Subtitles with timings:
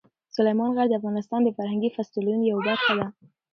[0.35, 3.05] سلیمان غر د افغانستان د فرهنګي فستیوالونو یوه برخه ده.